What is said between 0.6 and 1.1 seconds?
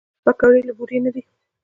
له بوره